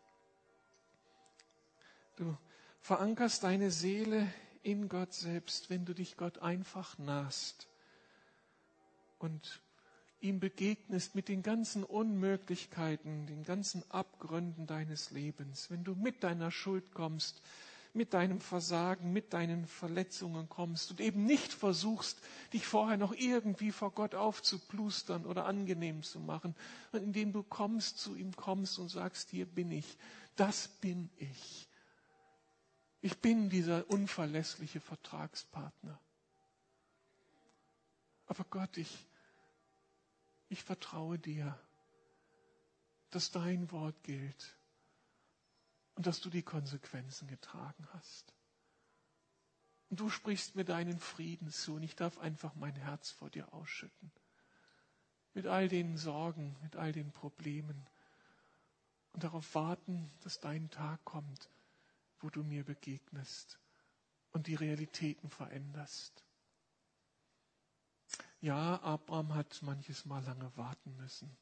[2.15, 2.37] Du
[2.83, 4.33] verankerst deine Seele
[4.63, 7.67] in Gott selbst, wenn du dich Gott einfach nahst
[9.19, 9.61] und
[10.27, 16.51] ihm begegnest mit den ganzen Unmöglichkeiten, den ganzen Abgründen deines Lebens, wenn du mit deiner
[16.51, 17.43] Schuld kommst,
[17.95, 22.21] mit deinem Versagen, mit deinen Verletzungen kommst und eben nicht versuchst,
[22.53, 26.55] dich vorher noch irgendwie vor Gott aufzuplustern oder angenehm zu machen,
[26.93, 29.97] und indem du kommst, zu ihm kommst und sagst, hier bin ich,
[30.37, 31.69] das bin ich.
[33.01, 35.99] Ich bin dieser unverlässliche Vertragspartner.
[38.27, 39.07] Aber Gott, ich,
[40.49, 41.59] ich vertraue dir,
[43.11, 44.57] dass dein Wort gilt
[45.95, 48.35] und dass du die Konsequenzen getragen hast.
[49.89, 53.53] Und du sprichst mir deinen Frieden zu und ich darf einfach mein Herz vor dir
[53.53, 54.11] ausschütten.
[55.35, 57.87] Mit all den Sorgen, mit all den Problemen
[59.13, 61.51] und darauf warten, dass dein Tag kommt,
[62.21, 63.59] wo du mir begegnest
[64.33, 66.26] und die Realitäten veränderst.
[68.47, 71.37] Ja, Abraham hat manches Mal lange warten müssen.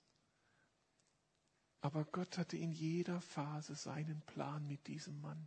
[1.82, 5.46] Aber Gott hatte in jeder Phase seinen Plan mit diesem Mann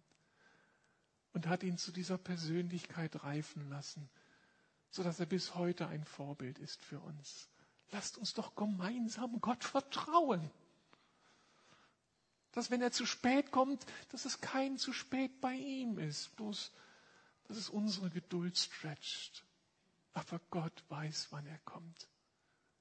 [1.33, 4.07] und hat ihn zu dieser Persönlichkeit reifen lassen,
[4.91, 7.49] sodass er bis heute ein Vorbild ist für uns.
[7.89, 10.51] Lasst uns doch gemeinsam Gott vertrauen.
[12.51, 16.71] Dass wenn er zu spät kommt, dass es kein zu spät bei ihm ist, bloß
[17.45, 19.46] dass es unsere Geduld stretcht.
[20.17, 22.07] Aber Gott weiß, wann er kommt.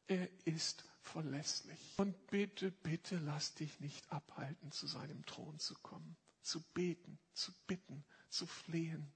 [0.06, 1.78] Er ist verlässlich.
[1.98, 7.52] Und bitte, bitte lass dich nicht abhalten, zu seinem Thron zu kommen, zu beten, zu
[7.66, 9.12] bitten, zu flehen.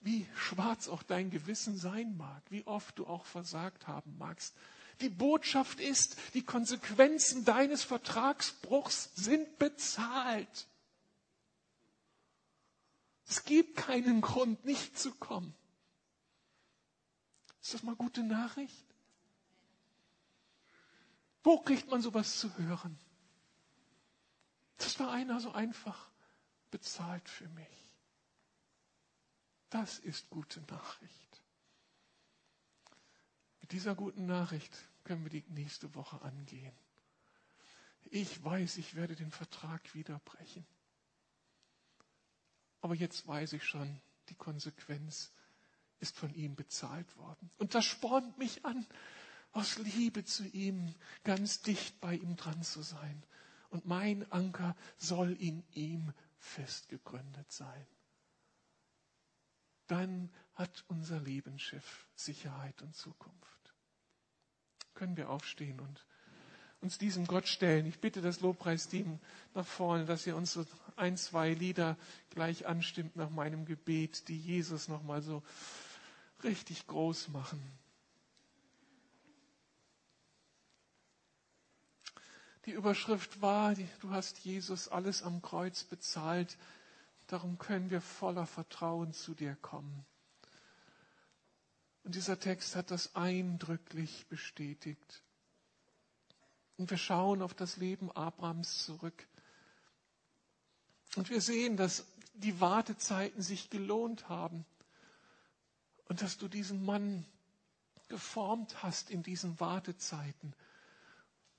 [0.00, 4.56] Wie schwarz auch dein Gewissen sein mag, wie oft du auch versagt haben magst.
[5.00, 10.66] Die Botschaft ist, die Konsequenzen deines Vertragsbruchs sind bezahlt.
[13.28, 15.54] Es gibt keinen Grund, nicht zu kommen.
[17.66, 18.86] Ist das mal gute Nachricht?
[21.42, 22.96] Wo kriegt man sowas zu hören?
[24.76, 26.08] Das war einer so einfach
[26.70, 27.90] bezahlt für mich.
[29.68, 31.42] Das ist gute Nachricht.
[33.60, 36.72] Mit dieser guten Nachricht können wir die nächste Woche angehen.
[38.04, 40.64] Ich weiß, ich werde den Vertrag wieder brechen.
[42.80, 45.32] Aber jetzt weiß ich schon, die Konsequenz
[46.00, 47.50] ist von ihm bezahlt worden.
[47.58, 48.86] Und das spornt mich an,
[49.52, 50.94] aus Liebe zu ihm
[51.24, 53.22] ganz dicht bei ihm dran zu sein.
[53.70, 57.86] Und mein Anker soll in ihm festgegründet sein.
[59.86, 63.74] Dann hat unser Lebensschiff Sicherheit und Zukunft.
[64.94, 66.06] Können wir aufstehen und
[66.80, 67.86] uns diesem Gott stellen.
[67.86, 69.18] Ich bitte das Lobpreisteam
[69.54, 70.66] nach vorne, dass ihr uns so
[70.96, 71.96] ein, zwei Lieder
[72.30, 75.42] gleich anstimmt nach meinem Gebet, die Jesus nochmal so
[76.44, 77.62] richtig groß machen.
[82.66, 86.58] Die Überschrift war, du hast Jesus alles am Kreuz bezahlt,
[87.28, 90.04] darum können wir voller Vertrauen zu dir kommen.
[92.02, 95.22] Und dieser Text hat das eindrücklich bestätigt.
[96.76, 99.26] Und wir schauen auf das Leben Abrahams zurück.
[101.14, 104.66] Und wir sehen, dass die Wartezeiten sich gelohnt haben
[106.08, 107.24] und dass du diesen Mann
[108.08, 110.54] geformt hast in diesen Wartezeiten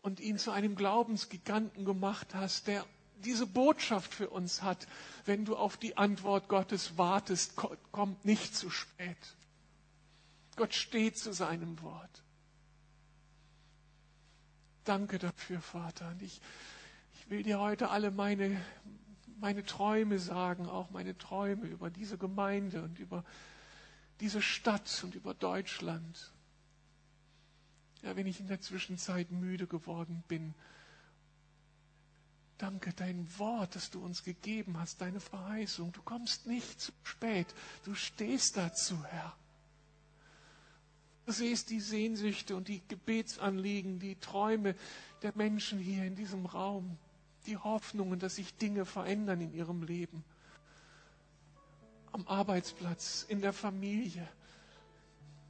[0.02, 2.86] und ihn zu einem Glaubensgiganten gemacht hast, der
[3.24, 4.88] diese Botschaft für uns hat,
[5.26, 7.56] wenn du auf die Antwort Gottes wartest,
[7.92, 9.18] kommt nicht zu spät.
[10.56, 12.24] Gott steht zu seinem Wort.
[14.84, 16.10] Danke dafür, Vater.
[16.10, 16.40] Und ich,
[17.16, 18.64] ich will dir heute alle meine,
[19.40, 23.26] meine Träume sagen, auch meine Träume über diese Gemeinde und über
[24.20, 26.32] diese Stadt und über Deutschland.
[28.02, 30.54] Ja, wenn ich in der Zwischenzeit müde geworden bin,
[32.58, 35.92] danke dein Wort, das du uns gegeben hast, deine Verheißung.
[35.92, 37.48] Du kommst nicht zu spät.
[37.86, 39.36] Du stehst dazu, Herr.
[41.26, 44.76] Du siehst die Sehnsüchte und die Gebetsanliegen, die Träume
[45.24, 46.98] der Menschen hier in diesem Raum,
[47.48, 50.24] die Hoffnungen, dass sich Dinge verändern in ihrem Leben.
[52.12, 54.28] Am Arbeitsplatz, in der Familie,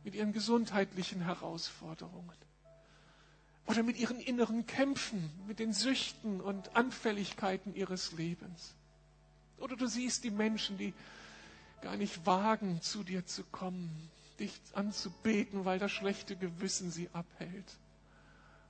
[0.04, 2.32] mit ihren gesundheitlichen Herausforderungen
[3.66, 8.74] oder mit ihren inneren Kämpfen, mit den Süchten und Anfälligkeiten ihres Lebens.
[9.60, 10.94] Oder du siehst die Menschen, die
[11.82, 17.78] gar nicht wagen, zu dir zu kommen, dich anzubeten, weil das schlechte Gewissen sie abhält.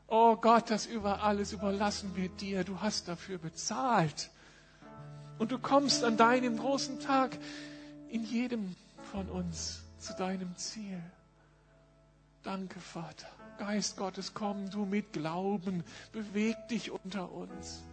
[0.08, 2.64] Oh Gott, das über alles überlassen wir dir.
[2.64, 4.30] Du hast dafür bezahlt.
[5.38, 7.38] Und du kommst an deinem großen Tag
[8.10, 8.76] in jedem
[9.12, 11.02] von uns zu deinem Ziel.
[12.44, 13.28] Danke, Vater.
[13.58, 17.84] Geist Gottes, komm du mit Glauben, beweg dich unter uns.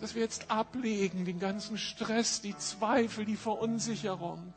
[0.00, 4.52] Dass wir jetzt ablegen den ganzen Stress, die Zweifel, die Verunsicherung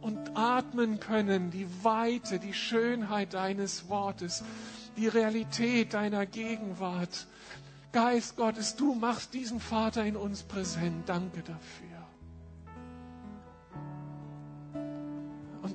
[0.00, 4.42] und atmen können die Weite, die Schönheit deines Wortes,
[4.96, 7.26] die Realität deiner Gegenwart.
[7.92, 11.08] Geist Gottes, du machst diesen Vater in uns präsent.
[11.08, 11.89] Danke dafür.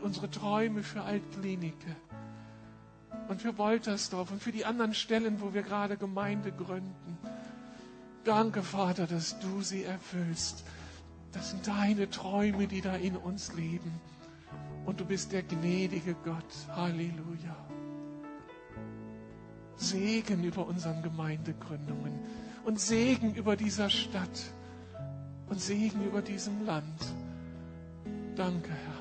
[0.06, 1.96] Unsere Träume für Altklinike
[3.28, 7.18] und für Woltersdorf und für die anderen Stellen, wo wir gerade Gemeinde gründen.
[8.24, 10.64] Danke, Vater, dass du sie erfüllst.
[11.32, 14.00] Das sind deine Träume, die da in uns leben.
[14.86, 16.54] Und du bist der gnädige Gott.
[16.76, 17.56] Halleluja.
[19.76, 22.20] Segen über unseren Gemeindegründungen
[22.64, 24.54] und Segen über dieser Stadt
[25.50, 27.14] und Segen über diesem Land.
[28.36, 28.95] Danke, Herr.